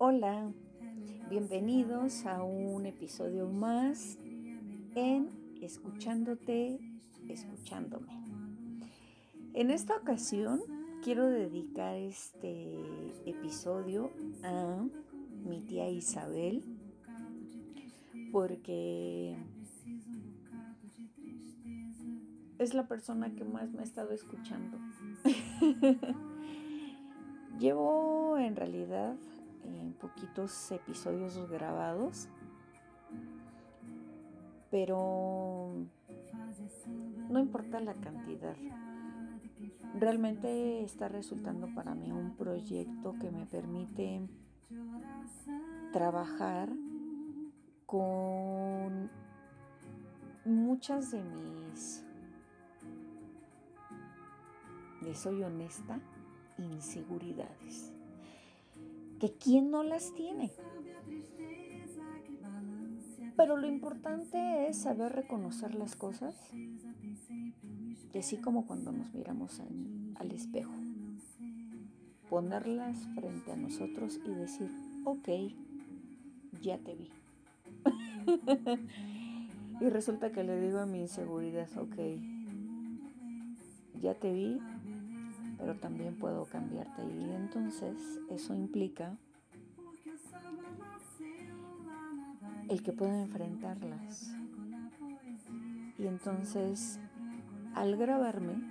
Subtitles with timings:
[0.00, 0.52] Hola,
[1.28, 4.16] bienvenidos a un episodio más
[4.94, 5.28] en
[5.60, 6.78] Escuchándote,
[7.28, 8.12] escuchándome.
[9.54, 10.60] En esta ocasión
[11.02, 12.78] quiero dedicar este
[13.26, 14.12] episodio
[14.44, 14.86] a
[15.44, 16.62] mi tía Isabel
[18.30, 19.36] porque
[22.60, 24.78] es la persona que más me ha estado escuchando.
[27.58, 29.16] Llevo en realidad
[29.64, 32.28] en poquitos episodios grabados,
[34.70, 35.72] pero
[37.28, 38.56] no importa la cantidad.
[39.98, 44.28] Realmente está resultando para mí un proyecto que me permite
[45.92, 46.70] trabajar
[47.86, 49.10] con
[50.44, 52.04] muchas de mis,
[55.02, 55.98] le soy honesta,
[56.58, 57.97] inseguridades
[59.18, 60.52] que quién no las tiene.
[63.36, 66.34] Pero lo importante es saber reconocer las cosas,
[68.12, 69.60] y así como cuando nos miramos
[70.16, 70.72] al espejo,
[72.28, 74.70] ponerlas frente a nosotros y decir,
[75.04, 75.28] ok,
[76.60, 77.10] ya te vi.
[79.80, 81.96] y resulta que le digo a mi inseguridad, ok,
[84.00, 84.60] ya te vi,
[85.58, 87.02] pero también puedo cambiarte.
[87.04, 89.16] Y entonces eso implica
[92.68, 94.32] el que pueda enfrentarlas.
[95.98, 97.00] Y entonces,
[97.74, 98.62] al grabarme,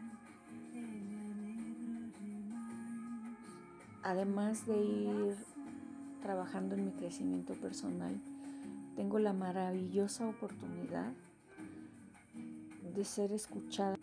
[4.04, 5.36] además de ir
[6.22, 8.20] trabajando en mi crecimiento personal,
[8.96, 11.12] tengo la maravillosa oportunidad
[12.96, 13.98] de ser escuchada.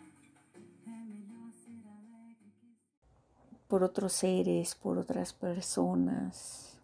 [3.67, 6.77] Por otros seres, por otras personas.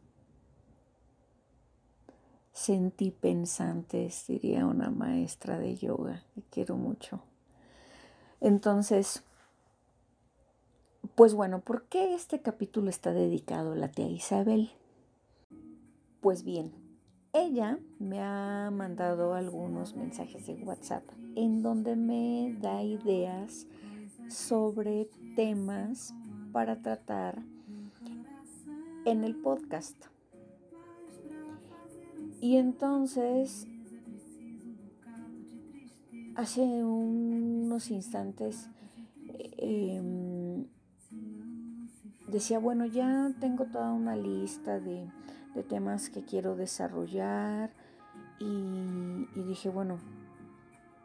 [2.52, 7.22] Sentí pensantes, diría una maestra de yoga que quiero mucho.
[8.40, 9.24] Entonces,
[11.16, 14.72] pues bueno, ¿por qué este capítulo está dedicado a la tía Isabel?
[16.20, 16.74] Pues bien,
[17.34, 21.04] ella me ha mandado algunos mensajes de WhatsApp
[21.36, 23.68] en donde me da ideas
[24.28, 26.14] sobre temas
[26.52, 27.42] para tratar
[29.06, 29.96] en el podcast.
[32.40, 33.68] Y entonces,
[36.36, 38.70] hace unos instantes,
[39.58, 40.66] em,
[42.28, 45.10] decía, bueno, ya tengo toda una lista de,
[45.68, 47.72] temas que quiero desarrollar
[48.40, 50.00] y dije, bueno,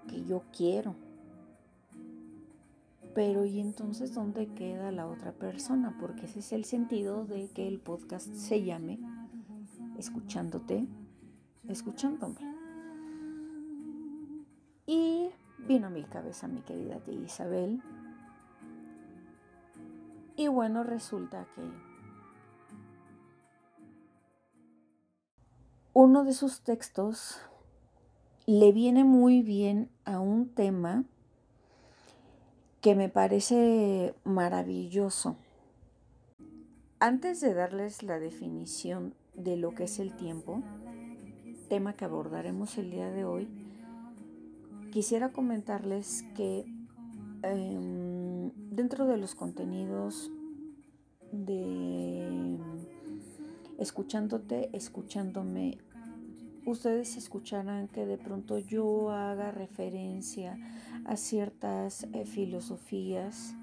[0.08, 0.94] que yo quiero
[3.16, 5.96] pero ¿y entonces dónde queda la otra persona?
[5.98, 8.98] Porque ese es el sentido de que el podcast se llame
[9.96, 10.86] Escuchándote,
[11.66, 12.36] escuchándome.
[14.86, 15.30] Y
[15.66, 17.82] vino a mi cabeza mi querida tía Isabel.
[20.36, 21.62] Y bueno, resulta que
[25.94, 27.40] uno de sus textos
[28.44, 31.06] le viene muy bien a un tema
[32.86, 35.34] que me parece maravilloso.
[37.00, 40.62] Antes de darles la definición de lo que es el tiempo,
[41.68, 43.48] tema que abordaremos el día de hoy,
[44.92, 46.64] quisiera comentarles que
[47.42, 50.30] em, dentro de los contenidos
[51.32, 52.56] de
[53.78, 55.78] escuchándote, escuchándome
[56.66, 60.58] ustedes escucharán que de pronto yo haga referencia
[61.06, 63.54] a ciertas eh, filosofías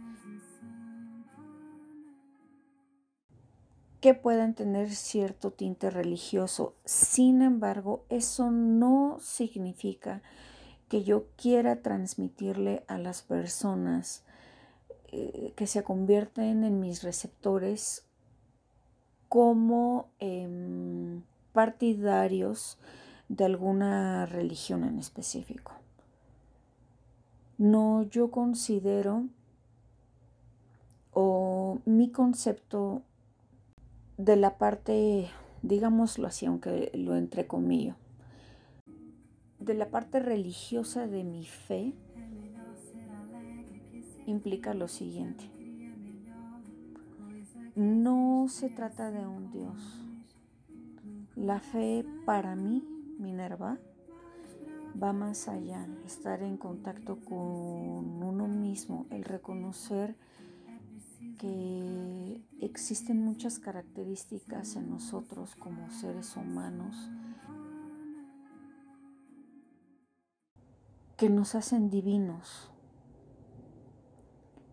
[4.00, 6.76] que puedan tener cierto tinte religioso.
[6.84, 10.22] Sin embargo, eso no significa
[10.90, 14.24] que yo quiera transmitirle a las personas
[15.08, 18.06] eh, que se convierten en mis receptores
[19.30, 21.24] como em,
[21.54, 22.78] partidarios
[23.30, 25.72] de alguna religión en específico.
[27.58, 29.28] No, yo considero
[31.14, 33.04] o mi concepto
[34.18, 35.30] de la parte,
[35.62, 37.96] digámoslo así, aunque lo entrecomillo,
[39.60, 41.94] de la parte religiosa de mi fe
[44.26, 45.50] implica lo siguiente.
[47.76, 50.03] No se trata de un Dios,
[51.36, 52.84] la fe para mí,
[53.20, 53.78] Minerva,
[55.02, 60.16] va más allá, estar en contacto con uno mismo, el reconocer
[61.40, 67.10] que existen muchas características en nosotros como seres humanos
[71.18, 72.70] que nos hacen divinos.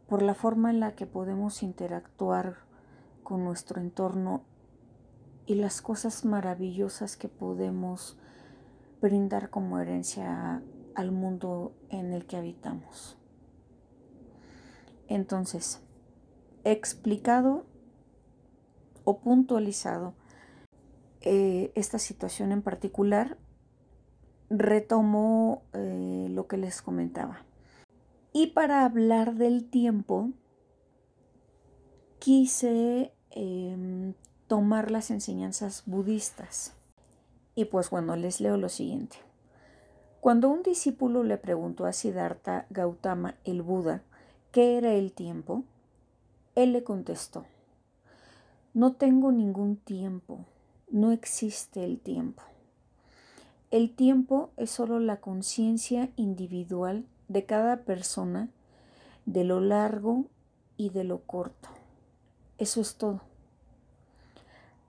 [0.09, 2.57] Por la forma en la que podemos interactuar
[3.23, 4.43] con nuestro entorno
[5.50, 8.17] y las cosas maravillosas que podemos
[9.02, 10.62] brindar como herencia
[10.94, 13.19] al mundo en el que habitamos.
[15.08, 15.82] Entonces,
[16.62, 17.67] explicado
[19.02, 20.14] o puntualizado
[21.20, 23.37] eh, esta situación en particular,
[24.50, 27.44] retomo eh, lo que les comentaba.
[28.32, 30.31] Y para hablar del tiempo,
[32.20, 34.14] quise em,
[34.50, 36.73] tomar las enseñanzas budistas.
[37.55, 39.17] Y pues bueno, les leo lo siguiente.
[40.20, 44.02] Cuando un discípulo le preguntó a Siddhartha Gautama, el Buda,
[44.50, 45.62] qué era el tiempo,
[46.56, 47.44] él le contestó,
[48.75, 50.44] no tengo ningún tiempo,
[50.91, 52.43] no existe el tiempo.
[53.70, 58.49] El tiempo es solo la conciencia individual de cada persona
[59.26, 60.25] de lo largo
[60.76, 61.69] y de lo corto.
[62.58, 63.30] Eso es todo.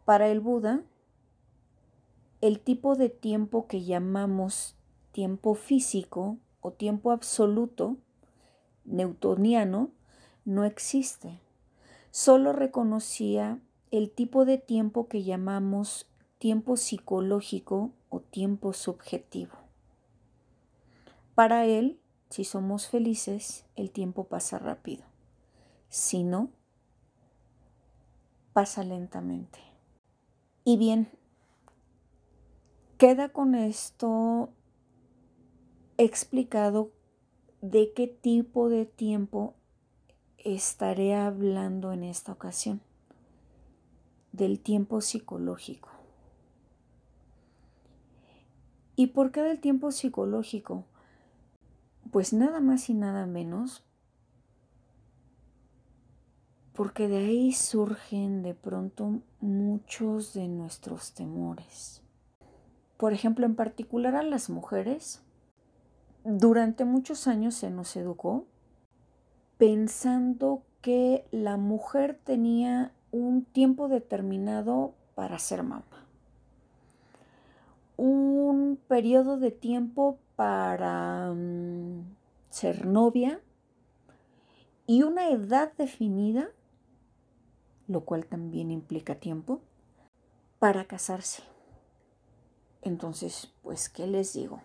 [0.05, 0.83] Para el Buda,
[2.41, 4.75] el tipo de tiempo que llamamos
[5.11, 7.97] tiempo físico o tiempo absoluto,
[8.85, 9.91] newtoniano,
[10.43, 11.39] no existe.
[12.09, 13.59] Solo reconocía
[13.91, 16.07] el tipo de tiempo que llamamos
[16.39, 19.53] tiempo psicológico o tiempo subjetivo.
[21.35, 21.99] Para él,
[22.29, 25.03] si somos felices, el tiempo pasa rápido.
[25.89, 26.49] Si no,
[28.53, 29.70] pasa lentamente.
[30.63, 31.09] Y bien,
[32.99, 34.49] queda con esto
[35.97, 36.91] explicado
[37.61, 39.55] de qué tipo de tiempo
[40.37, 42.81] estaré hablando en esta ocasión.
[44.33, 45.89] Del tiempo psicológico.
[48.95, 50.85] ¿Y por qué del tiempo psicológico?
[52.11, 53.83] Pues nada más y nada menos
[56.81, 62.01] porque de ahí surgen de pronto muchos de nuestros temores.
[62.97, 65.21] Por ejemplo, en particular a las mujeres,
[66.23, 68.47] durante muchos años se nos educó
[69.59, 75.85] pensando que la mujer tenía un tiempo determinado para ser mamá
[77.95, 82.05] un periodo de tiempo para mm,
[82.49, 83.39] ser novia
[84.87, 86.49] y una edad definida,
[87.91, 89.61] lo cual también implica tiempo,
[90.59, 91.43] para casarse.
[92.81, 94.61] Entonces, pues, ¿qué les digo?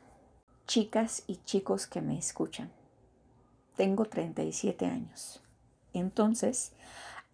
[0.67, 2.71] Chicas y chicos que me escuchan.
[3.77, 5.43] Tengo 37 años.
[5.93, 6.73] Entonces,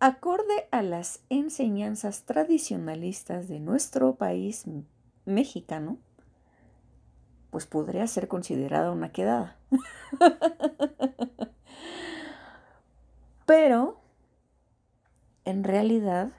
[0.00, 4.65] acorde a las enseñanzas tradicionalistas de nuestro país
[5.27, 5.99] mexicano,
[7.50, 9.59] pues podría ser considerada una quedada.
[13.47, 14.01] Pero,
[15.44, 16.33] en realidad,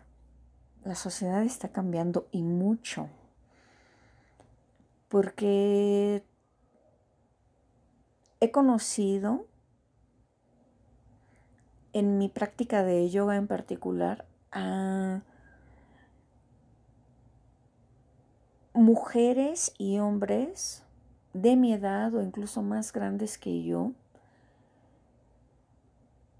[0.83, 3.09] la sociedad está cambiando y mucho.
[5.09, 6.23] Porque
[8.39, 9.45] he conocido
[11.93, 15.21] en mi práctica de yoga en particular a
[18.73, 20.83] mujeres y hombres
[21.33, 23.91] de mi edad o incluso más grandes que yo,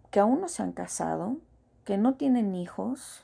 [0.10, 1.38] que aún no se han casado,
[1.86, 3.24] que no tienen hijos,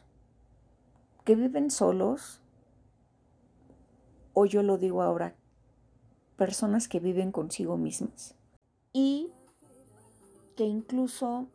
[1.23, 2.41] que viven solos,
[4.33, 5.35] o yo lo digo ahora,
[6.37, 8.35] personas que viven consigo mismas
[8.93, 9.31] y
[10.55, 11.47] que incluso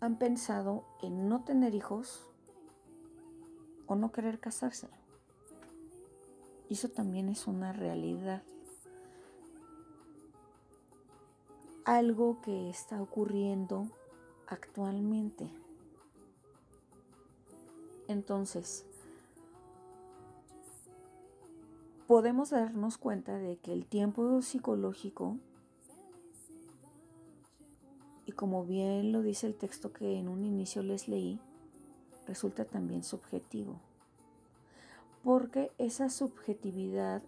[0.00, 2.26] han pensado en no tener hijos
[3.86, 4.88] o no querer casarse.
[6.68, 8.42] Eso también es una realidad.
[11.84, 13.88] Algo que está ocurriendo
[14.46, 15.50] actualmente.
[18.10, 18.84] Entonces,
[22.08, 25.36] podemos darnos cuenta de que el tiempo psicológico,
[28.26, 31.38] y como bien lo dice el texto que en un inicio les leí,
[32.26, 33.78] resulta también subjetivo.
[35.22, 37.22] Porque esa subjetividad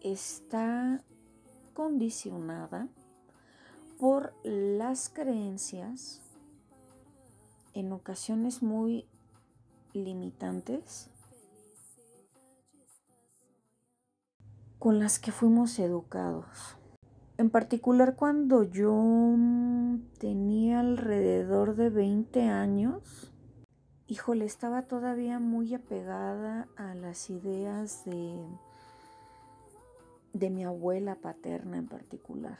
[0.00, 1.04] está
[1.74, 2.88] condicionada
[3.98, 6.22] por las creencias
[7.74, 9.06] en ocasiones muy
[9.94, 11.10] limitantes
[14.78, 16.76] con las que fuimos educados.
[17.38, 23.32] En particular cuando yo mm, tenía alrededor de 20 años,
[24.06, 28.44] híjole, estaba todavía muy apegada a las ideas de,
[30.32, 32.58] de mi abuela paterna en particular.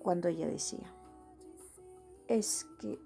[0.00, 0.92] Cuando ella decía,
[2.28, 2.98] es que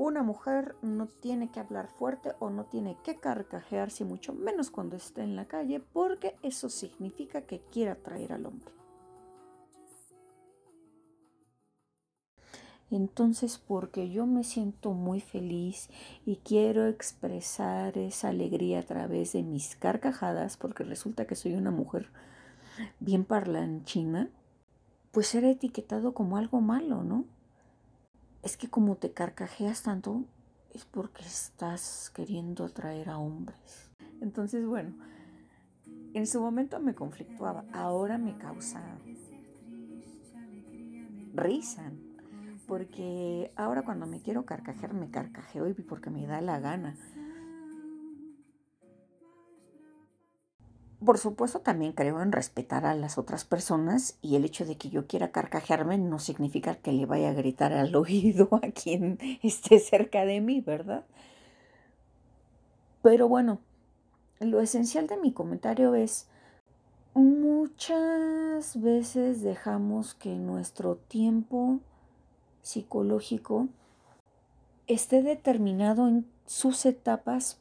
[0.00, 4.96] una mujer no tiene que hablar fuerte o no tiene que carcajearse mucho menos cuando
[4.96, 8.72] esté en la calle porque eso significa que quiere atraer al hombre.
[12.90, 15.90] Entonces, porque yo me siento muy feliz
[16.24, 21.70] y quiero expresar esa alegría a través de mis carcajadas, porque resulta que soy una
[21.70, 22.08] mujer
[22.98, 24.30] bien parlanchina,
[25.12, 27.26] pues será etiquetado como algo malo, ¿no?
[28.42, 30.24] Es que como te carcajeas tanto
[30.72, 33.90] es porque estás queriendo atraer a hombres.
[34.20, 34.94] Entonces, bueno,
[36.14, 38.82] en su momento me conflictuaba, ahora me causa
[41.34, 41.92] risa,
[42.66, 46.96] porque ahora cuando me quiero carcajear me carcajeo y porque me da la gana.
[51.04, 54.90] Por supuesto, también creo en respetar a las otras personas y el hecho de que
[54.90, 59.78] yo quiera carcajearme no significa que le vaya a gritar al oído a quien esté
[59.78, 61.04] cerca de mí, ¿verdad?
[63.02, 63.60] Pero bueno,
[64.40, 66.26] lo esencial de mi comentario es,
[67.14, 71.80] muchas veces dejamos que nuestro tiempo
[72.60, 73.68] psicológico
[74.86, 77.58] esté determinado en sus etapas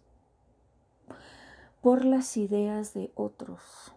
[1.81, 3.93] por las ideas de otros.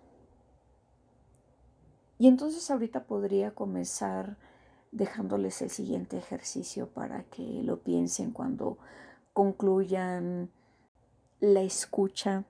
[2.18, 4.36] Y entonces ahorita podría comenzar
[4.92, 8.78] dejándoles el siguiente ejercicio para que lo piensen cuando
[9.32, 10.50] concluyan
[11.40, 12.44] la escucha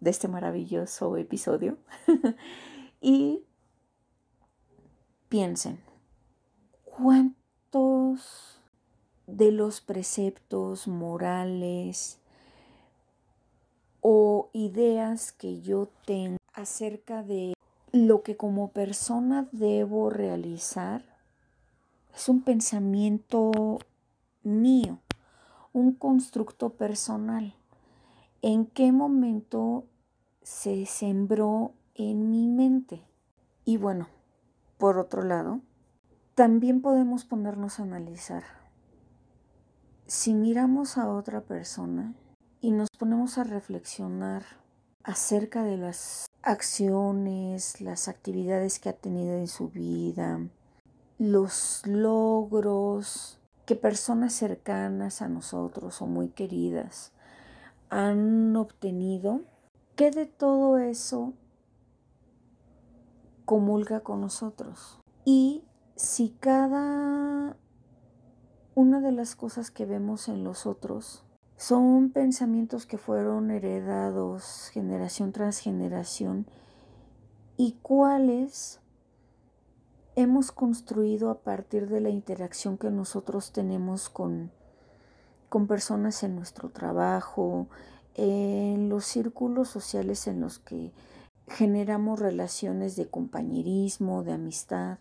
[0.00, 1.78] de este maravilloso episodio.
[3.00, 3.44] y
[5.28, 5.80] piensen,
[6.84, 8.60] ¿cuántos
[9.26, 12.20] de los preceptos morales,
[14.02, 17.54] o ideas que yo tengo acerca de
[17.92, 21.04] lo que como persona debo realizar
[22.14, 23.78] es un pensamiento
[24.42, 24.98] mío,
[25.72, 27.54] un constructo personal.
[28.42, 29.84] ¿En qué momento
[30.42, 33.02] se sembró en mi mente?
[33.64, 34.08] Y bueno,
[34.78, 35.60] por otro lado,
[36.34, 38.42] también podemos ponernos a analizar.
[40.06, 42.14] Si miramos a otra persona,
[42.62, 44.44] y nos ponemos a reflexionar
[45.02, 50.38] acerca de las acciones, las actividades que ha tenido en su vida,
[51.18, 57.10] los logros que personas cercanas a nosotros o muy queridas
[57.90, 59.40] han obtenido,
[59.96, 61.32] ¿qué de todo eso
[63.44, 65.00] comulga con nosotros?
[65.24, 65.64] Y
[65.96, 67.56] si cada
[68.76, 71.24] una de las cosas que vemos en los otros
[71.62, 76.44] son pensamientos que fueron heredados generación tras generación
[77.56, 78.80] y cuáles
[80.16, 84.50] hemos construido a partir de la interacción que nosotros tenemos con,
[85.48, 87.68] con personas en nuestro trabajo,
[88.16, 90.90] en los círculos sociales en los que
[91.46, 94.98] generamos relaciones de compañerismo, de amistad.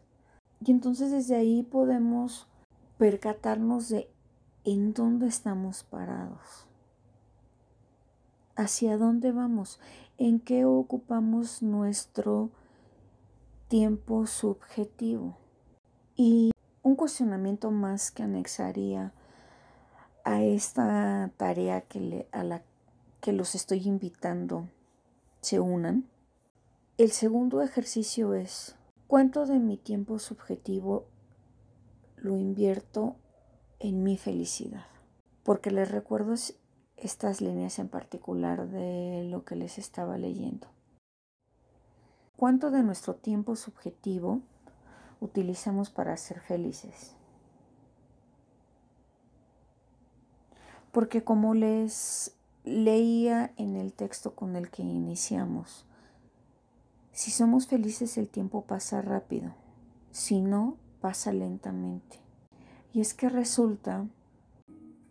[0.64, 2.48] Y entonces desde ahí podemos
[3.00, 4.11] percatarnos de
[4.64, 6.68] en dónde estamos parados,
[8.56, 9.80] hacia dónde vamos,
[10.18, 12.52] en qué ocupamos nuestro
[13.68, 15.38] tiempo subjetivo.
[16.16, 16.52] Y
[16.84, 19.14] un cuestionamiento más que anexaría
[20.24, 22.62] a esta tarea que a la
[23.22, 24.68] que los estoy invitando
[25.42, 26.06] se unan.
[26.98, 28.76] El segundo ejercicio es,
[29.08, 31.06] ¿cuánto de mi tiempo subjetivo
[32.18, 33.16] lo invierto
[33.82, 34.86] en mi felicidad.
[35.44, 36.36] Porque les recuerdo
[36.98, 40.68] estas líneas en particular de lo que les estaba leyendo.
[42.38, 44.42] ¿Cuánto de nuestro tiempo subjetivo
[45.20, 47.16] utilizamos para ser felices?
[50.92, 55.86] Porque como les leía en el texto con el que iniciamos,
[57.12, 59.54] si somos felices el tiempo pasa rápido,
[60.12, 62.21] si no, pasa lentamente.
[62.94, 64.06] Y es que resulta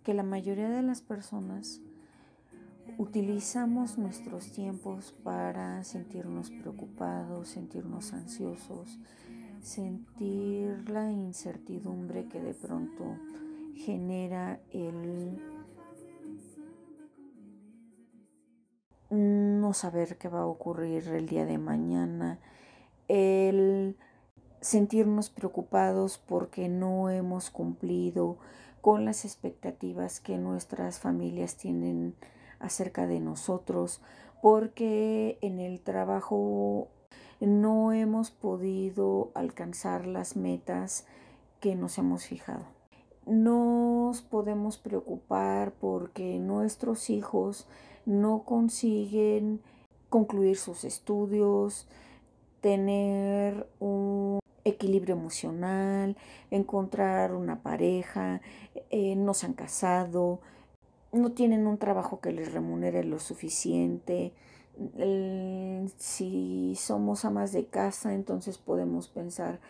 [0.05, 1.81] que la mayoría de las personas
[2.99, 8.99] utilizamos nuestros tiempos para sentirnos preocupados, sentirnos ansiosos,
[9.63, 13.17] sentir la incertidumbre que de pronto
[13.75, 15.39] genera el
[19.11, 22.39] no saber qué va a ocurrir el día de mañana,
[23.09, 23.97] el
[24.61, 28.39] sentirnos preocupados porque no hemos cumplido
[28.81, 32.15] con las expectativas que nuestras familias tienen
[32.59, 34.01] acerca de nosotros,
[34.43, 36.89] porque en el trabajo
[37.41, 41.07] no hemos podido alcanzar las metas
[41.61, 42.65] que nos hemos fijado.
[43.27, 47.67] Nos podemos preocupar porque nuestros hijos
[48.07, 49.61] no consiguen
[50.09, 51.87] concluir sus estudios,
[52.61, 56.17] tener un equilibrio emocional,
[56.51, 58.41] encontrar una pareja,
[58.91, 60.41] eh, no se han casado,
[61.13, 64.33] no tienen un trabajo que les remunere lo suficiente.
[65.97, 69.61] si somos amas de casa, entonces podemos pensar,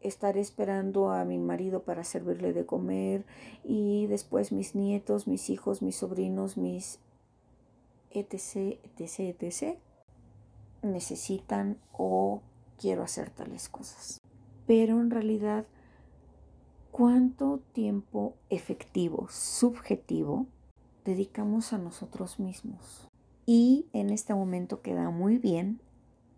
[0.00, 3.24] estar esperando a mi marido para servirle de comer
[3.64, 7.00] y después mis nietos, mis hijos, mis sobrinos, mis
[8.10, 9.78] etc, etc, etc,
[10.82, 12.40] necesitan o
[12.78, 14.20] quiero hacer tales cosas.
[14.68, 15.64] Pero en realidad,
[16.90, 20.46] ¿cuánto tiempo efectivo, subjetivo,
[21.06, 23.08] dedicamos a nosotros mismos?
[23.46, 25.80] Y en este momento queda muy bien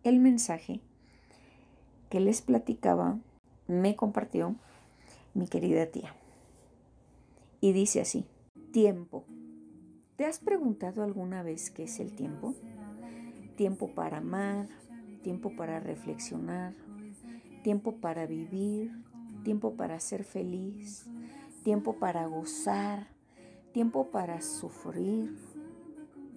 [0.05, 0.81] el mensaje
[2.09, 3.19] que les platicaba,
[3.67, 4.55] me compartió
[5.35, 6.15] mi querida tía.
[7.61, 8.27] Y dice así,
[8.71, 9.25] tiempo.
[10.15, 12.55] ¿Te has preguntado alguna vez qué es el tiempo?
[13.57, 14.69] Tiempo para amar,
[15.25, 16.75] tiempo para reflexionar,
[17.63, 18.93] tiempo para vivir,
[19.45, 21.07] tiempo para ser feliz,
[21.63, 23.09] tiempo para gozar,
[23.73, 25.37] tiempo para sufrir,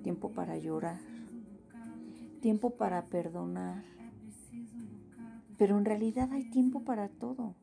[0.04, 1.00] tiempo para llorar,
[2.42, 3.84] tiempo para perdonar.
[5.58, 7.56] Pero en realidad hay tiempo para todo.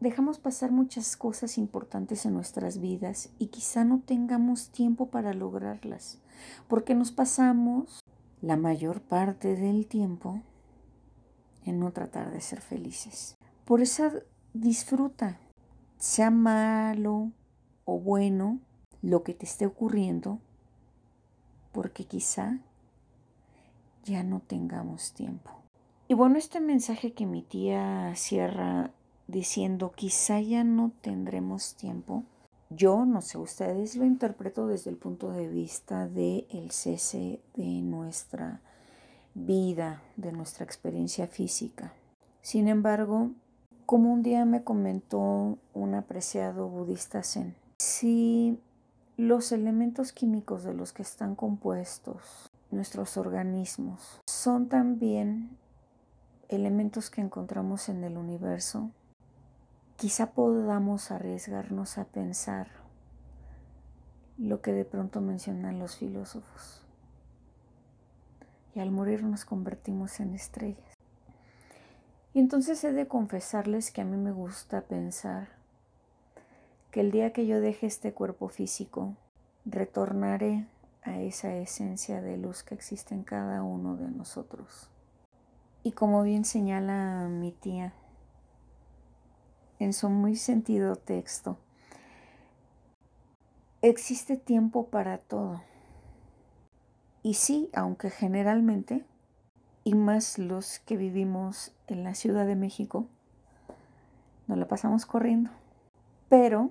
[0.00, 6.18] Dejamos pasar muchas cosas importantes en nuestras vidas y quizá no tengamos tiempo para lograrlas,
[6.68, 7.99] porque nos pasamos
[8.42, 10.40] la mayor parte del tiempo
[11.64, 13.36] en no tratar de ser felices.
[13.64, 14.10] Por eso
[14.54, 15.38] disfruta,
[15.98, 17.32] sea malo
[17.84, 18.60] o bueno
[19.02, 20.40] lo que te esté ocurriendo,
[21.72, 22.58] porque quizá
[24.04, 25.50] ya no tengamos tiempo.
[26.08, 28.90] Y bueno, este mensaje que mi tía cierra
[29.28, 32.24] diciendo quizá ya no tendremos tiempo,
[32.70, 37.82] yo, no sé, ustedes lo interpreto desde el punto de vista del el cese de
[37.82, 38.60] nuestra
[39.34, 41.92] vida, de nuestra experiencia física.
[42.42, 43.30] Sin embargo,
[43.86, 48.60] como un día me comentó un apreciado budista zen, si
[49.16, 55.50] los elementos químicos de los que están compuestos nuestros organismos son también
[56.48, 58.90] elementos que encontramos en el universo,
[60.00, 62.68] quizá podamos arriesgarnos a pensar
[64.38, 66.82] lo que de pronto mencionan los filósofos.
[68.74, 70.96] Y al morir nos convertimos en estrellas.
[72.32, 75.48] Y entonces he de confesarles que a mí me gusta pensar
[76.90, 79.16] que el día que yo deje este cuerpo físico,
[79.66, 80.66] retornaré
[81.02, 84.88] a esa esencia de luz que existe en cada uno de nosotros.
[85.82, 87.92] Y como bien señala mi tía,
[89.80, 91.58] en su muy sentido texto.
[93.82, 95.62] Existe tiempo para todo.
[97.22, 99.04] Y sí, aunque generalmente,
[99.82, 103.06] y más los que vivimos en la Ciudad de México,
[104.46, 105.50] nos la pasamos corriendo.
[106.28, 106.70] Pero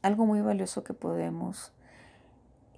[0.00, 1.72] algo muy valioso que podemos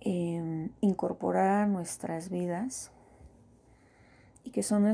[0.01, 2.91] em, incorporar a nuestras vidas
[4.43, 4.91] y que son,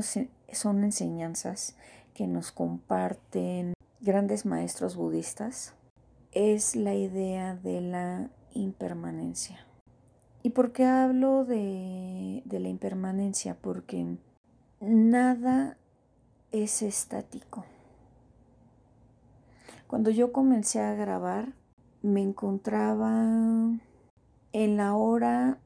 [0.51, 1.77] son enseñanzas
[2.13, 3.76] que nos comparten
[4.07, 5.75] grandes maestros budistas
[6.31, 9.67] es la idea de la impermanencia.
[10.43, 13.57] ¿Y por qué hablo de, de la impermanencia?
[13.59, 14.15] Porque
[14.79, 15.77] nada
[16.53, 17.65] es estático.
[19.87, 21.51] Cuando yo comencé a grabar,
[22.01, 23.11] me encontraba
[24.53, 25.59] en la hora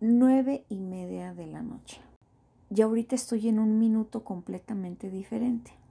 [0.00, 2.00] nueve y media de la noche.
[2.74, 5.85] Y ahorita estoy en un minuto completamente diferente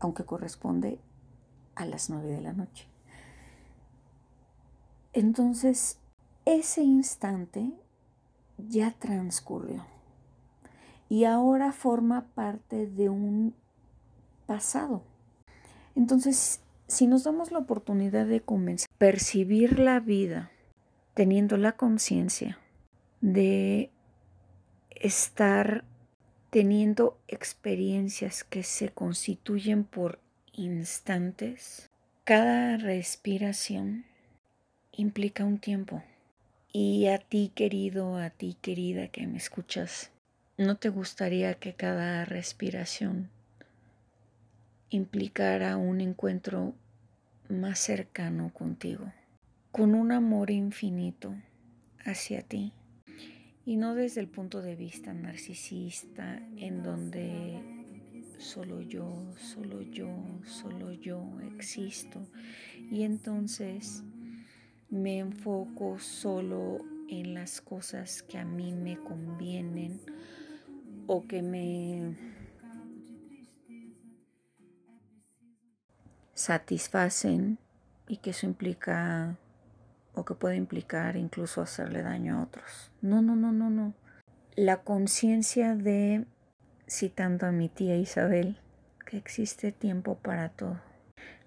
[0.00, 0.98] aunque corresponde
[1.74, 2.86] a las nueve de la noche.
[5.12, 5.98] Entonces,
[6.44, 7.72] ese instante
[8.58, 9.84] ya transcurrió
[11.08, 13.54] y ahora forma parte de un
[14.46, 15.02] pasado.
[15.94, 20.50] Entonces, si nos damos la oportunidad de comenzar a percibir la vida
[21.14, 22.58] teniendo la conciencia
[23.20, 23.90] de
[24.90, 25.84] estar
[26.50, 30.18] teniendo experiencias que se constituyen por
[30.52, 31.88] instantes,
[32.24, 34.04] cada respiración
[34.92, 36.02] implica un tiempo.
[36.72, 40.10] Y a ti querido, a ti querida que me escuchas,
[40.56, 43.30] ¿no te gustaría que cada respiración
[44.90, 46.74] implicara un encuentro
[47.48, 49.12] más cercano contigo,
[49.72, 51.34] con un amor infinito
[52.04, 52.72] hacia ti?
[53.68, 57.62] Y no desde el punto de vista narcisista en donde
[58.38, 60.08] solo yo, solo yo,
[60.46, 61.22] solo yo
[61.54, 62.26] existo.
[62.90, 64.02] Y entonces
[64.88, 66.78] me enfoco solo
[67.10, 70.00] en las cosas que a mí me convienen
[71.06, 72.16] o que me
[76.32, 77.58] satisfacen
[78.08, 79.36] y que eso implica
[80.18, 82.90] o que puede implicar incluso hacerle daño a otros.
[83.00, 83.94] No, no, no, no, no.
[84.56, 86.24] La conciencia de,
[86.88, 88.58] citando a mi tía Isabel,
[89.06, 90.80] que existe tiempo para todo.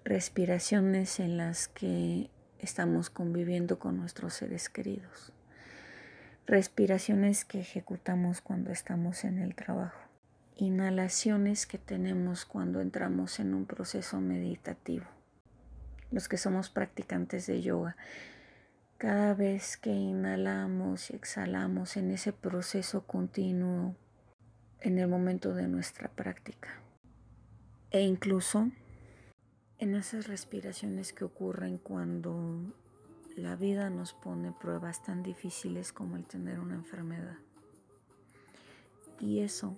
[0.04, 5.32] Respiraciones en las que estamos conviviendo con nuestros seres queridos.
[6.46, 10.00] Respiraciones que ejecutamos cuando estamos en el trabajo.
[10.56, 15.04] Inhalaciones que tenemos cuando entramos en un proceso meditativo.
[16.10, 17.96] Los que somos practicantes de yoga
[19.02, 23.96] cada vez que inhalamos y exhalamos en ese proceso continuo
[24.78, 26.80] en el momento de nuestra práctica.
[27.90, 28.70] E incluso
[29.80, 32.60] en esas respiraciones que ocurren cuando
[33.34, 37.38] la vida nos pone pruebas tan difíciles como el tener una enfermedad.
[39.18, 39.76] Y eso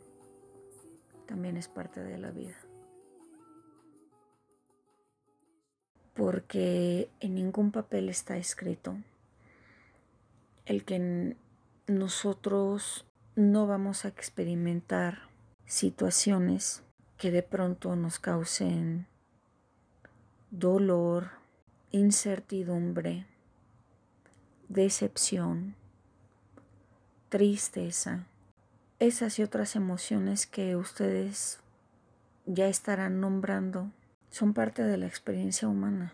[1.25, 2.59] también es parte de la vida.
[6.13, 8.99] Porque en ningún papel está escrito
[10.66, 11.37] el que
[11.87, 15.29] nosotros no vamos a experimentar
[15.66, 16.83] situaciones
[17.18, 19.07] que de pronto nos causen
[20.50, 21.31] dolor,
[21.90, 23.27] incertidumbre,
[24.68, 25.74] decepción,
[27.29, 28.27] tristeza,
[28.98, 31.61] esas y otras emociones que ustedes
[32.46, 33.90] ya estarán nombrando
[34.31, 36.12] son parte de la experiencia humana.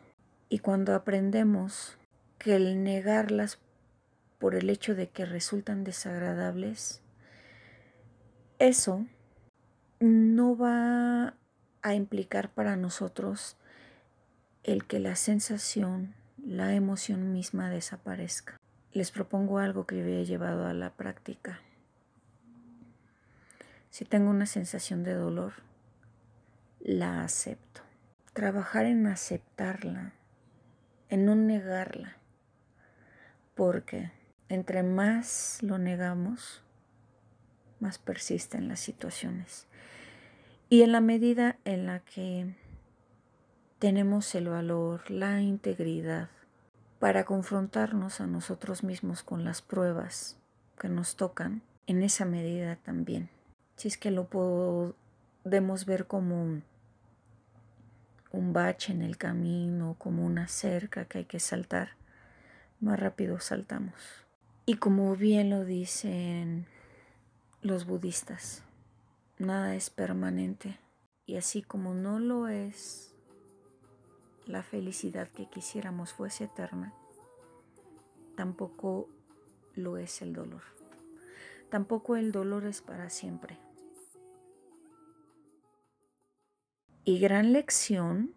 [0.48, 1.96] Y cuando aprendemos
[2.38, 3.58] que el negarlas
[4.40, 7.02] por el hecho de que resultan desagradables,
[8.58, 9.06] eso
[10.00, 11.34] no va
[11.82, 13.58] a implicar para nosotros
[14.64, 18.56] el que la sensación, la emoción misma desaparezca.
[18.92, 21.60] Les propongo algo que yo he llevado a la práctica.
[23.90, 25.52] Si tengo una sensación de dolor,
[26.80, 27.82] la acepto.
[28.32, 30.14] Trabajar en aceptarla,
[31.10, 32.16] en no negarla,
[33.54, 34.10] porque
[34.50, 36.60] entre más lo negamos,
[37.78, 39.66] más persisten las situaciones.
[40.68, 42.54] Y en la medida en la que
[43.78, 46.28] tenemos el valor, la integridad
[46.98, 50.36] para confrontarnos a nosotros mismos con las pruebas
[50.78, 53.30] que nos tocan, en esa medida también.
[53.76, 56.64] Si es que lo podemos ver como un,
[58.32, 61.90] un bache en el camino, como una cerca que hay que saltar,
[62.80, 63.94] más rápido saltamos.
[64.70, 66.64] Y como bien lo dicen
[67.60, 68.62] los budistas,
[69.36, 70.78] nada es permanente.
[71.26, 73.12] Y así como no lo es
[74.46, 76.94] la felicidad que quisiéramos fuese eterna,
[78.36, 79.08] tampoco
[79.74, 80.62] lo es el dolor.
[81.68, 83.58] Tampoco el dolor es para siempre.
[87.02, 88.36] Y gran lección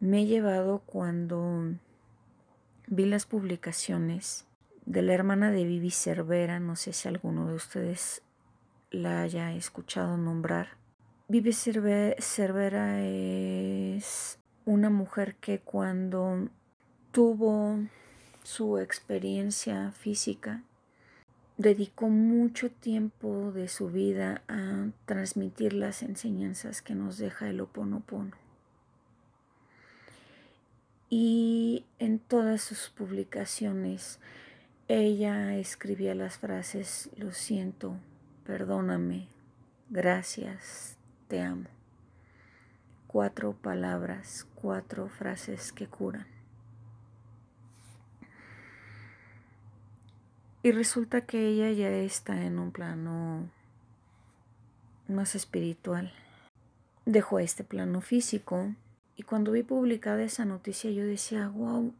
[0.00, 1.72] me he llevado cuando
[2.88, 4.47] vi las publicaciones
[4.88, 8.22] de la hermana de Vivi Cervera, no sé si alguno de ustedes
[8.90, 10.78] la haya escuchado nombrar.
[11.28, 16.48] Vivi Cervera es una mujer que cuando
[17.12, 17.80] tuvo
[18.42, 20.62] su experiencia física,
[21.58, 28.32] dedicó mucho tiempo de su vida a transmitir las enseñanzas que nos deja el Oponopono.
[31.10, 34.18] Y en todas sus publicaciones
[34.88, 37.96] ella escribía las frases, lo siento,
[38.44, 39.28] perdóname,
[39.90, 40.96] gracias,
[41.28, 41.68] te amo.
[43.06, 46.26] Cuatro palabras, cuatro frases que curan.
[50.62, 53.50] Y resulta que ella ya está en un plano
[55.06, 56.12] más espiritual.
[57.04, 58.74] Dejó este plano físico
[59.16, 61.94] y cuando vi publicada esa noticia yo decía, wow,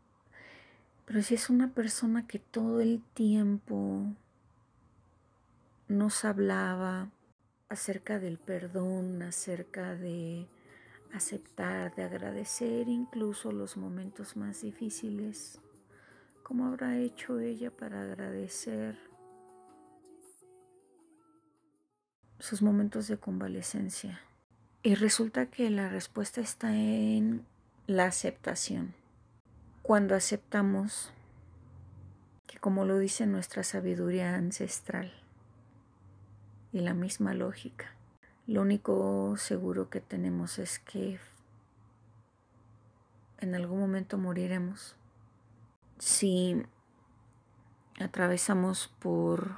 [1.08, 4.04] pero si es una persona que todo el tiempo
[5.88, 7.10] nos hablaba
[7.68, 10.46] acerca del perdón, acerca de
[11.12, 15.60] aceptar, de agradecer incluso los momentos más difíciles,
[16.48, 18.96] ¿Cómo habrá hecho ella para agradecer
[22.38, 24.22] sus momentos de convalecencia?
[24.82, 27.44] Y resulta que la respuesta está en
[27.86, 28.94] la aceptación.
[29.88, 31.14] Cuando aceptamos
[32.46, 35.10] que como lo dice nuestra sabiduría ancestral
[36.72, 37.94] y la misma lógica,
[38.46, 41.18] lo único seguro que tenemos es que
[43.38, 44.94] en algún momento moriremos.
[45.98, 46.62] Si
[47.98, 49.56] atravesamos por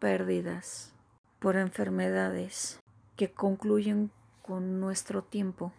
[0.00, 0.92] pérdidas,
[1.38, 2.80] por enfermedades
[3.16, 4.10] que concluyen
[4.42, 5.72] con nuestro tiempo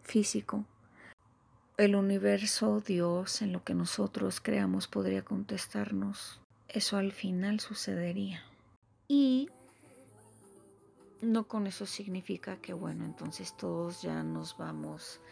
[0.00, 0.64] físico,
[1.80, 6.38] el universo, Dios, en lo que nosotros creamos podría contestarnos,
[6.68, 8.42] eso al final sucedería.
[9.08, 9.48] Y
[11.22, 15.22] no con eso significa que, bueno, entonces todos ya nos vamos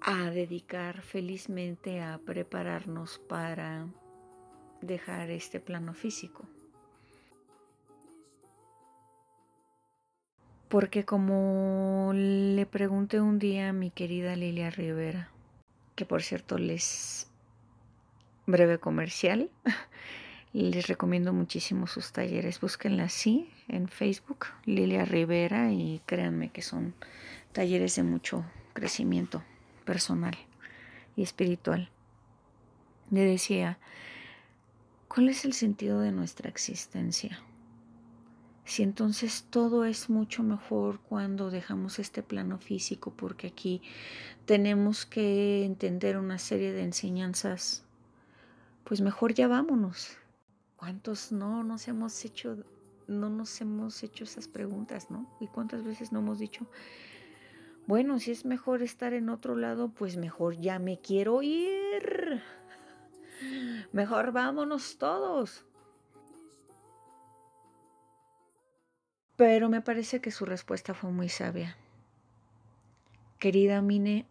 [0.00, 3.88] a dedicar felizmente a prepararnos para
[4.80, 6.46] dejar este plano físico.
[10.70, 15.28] Porque como le pregunté un día a mi querida Lilia Rivera,
[15.96, 17.26] que por cierto les
[18.46, 19.50] breve comercial,
[20.52, 26.94] les recomiendo muchísimo sus talleres, búsquenla así en Facebook, Lilia Rivera, y créanme que son
[27.50, 29.42] talleres de mucho crecimiento
[29.84, 30.38] personal
[31.16, 31.90] y espiritual.
[33.10, 33.80] Le decía,
[35.08, 37.40] ¿cuál es el sentido de nuestra existencia?
[38.70, 43.82] Si entonces todo es mucho mejor cuando dejamos este plano físico, porque aquí
[44.44, 47.82] tenemos que entender una serie de enseñanzas,
[48.84, 50.16] pues mejor ya vámonos.
[50.76, 52.64] ¿Cuántos no nos hemos hecho,
[53.08, 55.28] no nos hemos hecho esas preguntas, no?
[55.40, 56.68] ¿Y cuántas veces no hemos dicho,
[57.88, 62.40] bueno, si es mejor estar en otro lado, pues mejor ya me quiero ir.
[63.90, 65.64] Mejor vámonos todos.
[69.40, 71.74] Pero me parece que su respuesta fue muy sabia.
[73.38, 74.26] Querida Mine,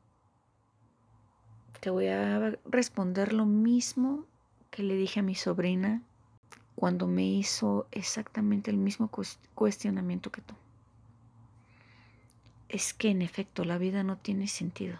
[1.80, 4.28] te voy a responder lo mismo
[4.70, 6.04] que le dije a mi sobrina
[6.76, 9.10] cuando me hizo exactamente el mismo
[9.56, 10.54] cuestionamiento que tú.
[12.68, 15.00] Es que en efecto la vida no tiene sentido.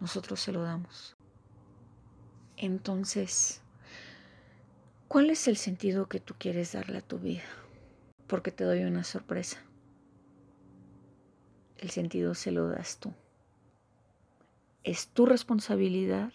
[0.00, 1.16] Nosotros se lo damos.
[2.58, 3.62] Entonces,
[5.08, 7.61] ¿cuál es el sentido que tú quieres darle a tu vida?
[8.32, 9.58] Porque te doy una sorpresa.
[11.76, 13.12] El sentido se lo das tú.
[14.84, 16.32] Es tu responsabilidad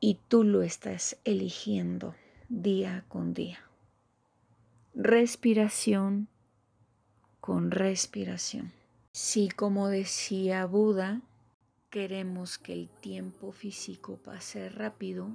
[0.00, 2.14] y tú lo estás eligiendo
[2.50, 3.58] día con día.
[4.92, 6.28] Respiración
[7.40, 8.70] con respiración.
[9.12, 11.22] Si como decía Buda,
[11.88, 15.30] queremos que el tiempo físico pase rápido,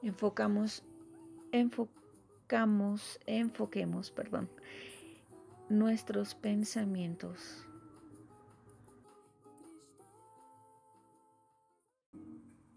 [0.00, 0.84] enfocamos,
[3.26, 4.48] enfoquemos, perdón,
[5.68, 7.66] nuestros pensamientos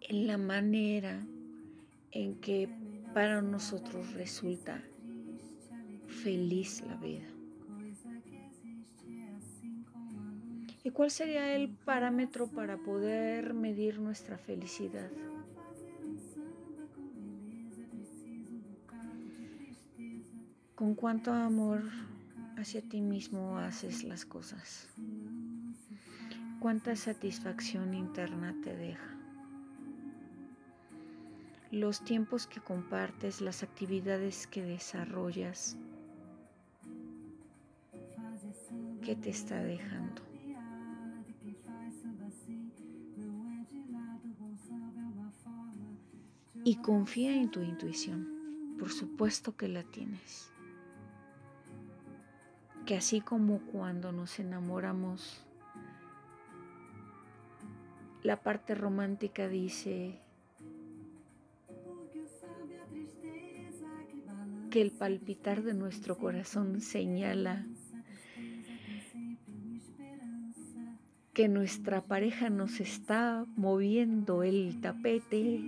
[0.01, 1.25] en la manera
[2.11, 2.67] en que
[3.13, 4.83] para nosotros resulta
[6.07, 7.27] feliz la vida.
[10.83, 15.09] ¿Y cuál sería el parámetro para poder medir nuestra felicidad?
[20.81, 21.83] Con cuánto amor
[22.57, 24.89] hacia ti mismo haces las cosas.
[26.59, 29.15] Cuánta satisfacción interna te deja.
[31.69, 35.77] Los tiempos que compartes, las actividades que desarrollas,
[39.03, 40.23] ¿qué te está dejando?
[46.63, 48.75] Y confía en tu intuición.
[48.79, 50.51] Por supuesto que la tienes
[52.91, 55.45] que así como cuando nos enamoramos,
[58.21, 60.19] la parte romántica dice
[64.69, 67.65] que el palpitar de nuestro corazón señala
[71.31, 75.61] que nuestra pareja nos está moviendo el tapete,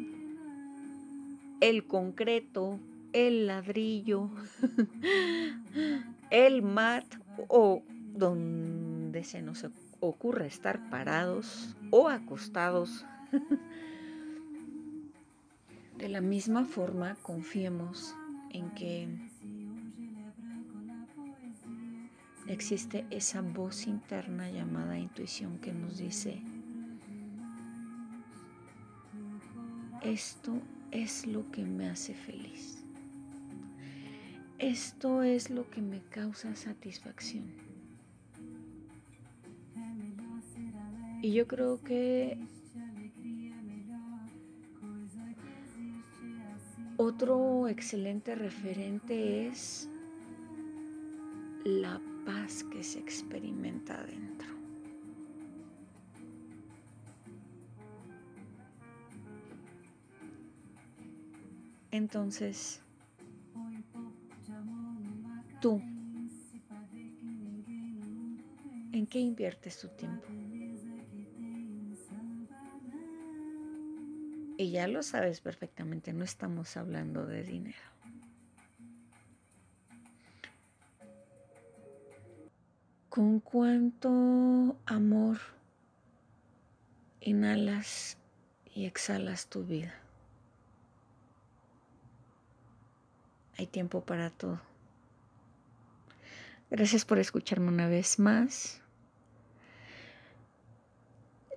[1.61, 2.81] el concreto,
[3.13, 4.29] el ladrillo,
[6.33, 7.05] el mat
[7.47, 7.83] o
[8.15, 9.67] donde se nos
[9.99, 13.05] ocurre estar parados o acostados.
[15.97, 18.15] De la misma forma, confiemos
[18.49, 19.07] en que
[22.47, 26.41] existe esa voz interna llamada intuición que nos dice,
[30.01, 32.82] esto es lo que me hace feliz.
[34.63, 37.43] Esto es lo que me causa satisfacción.
[41.21, 42.37] Y yo creo que
[46.95, 49.89] otro excelente referente es
[51.65, 54.47] la paz que se experimenta adentro.
[61.91, 62.79] Entonces,
[65.63, 65.81] tú,
[68.91, 70.27] ¿en qué inviertes tu tiempo?
[74.57, 77.77] Y ya lo sabes perfectamente, no estamos hablando de dinero.
[83.07, 85.37] ¿Con cuánto amor
[87.21, 88.17] inhalas
[88.75, 89.93] y exhalas tu vida?
[93.57, 94.72] Hay tiempo para todo.
[96.73, 98.81] Gracias por escucharme una vez más.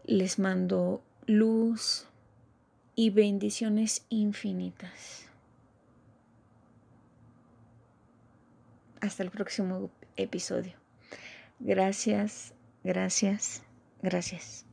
[0.05, 2.07] Les mando luz
[2.95, 5.25] y bendiciones infinitas.
[9.01, 10.75] Hasta el próximo episodio.
[11.61, 12.53] Gracias,
[12.85, 13.63] gracias,
[14.03, 14.66] gracias.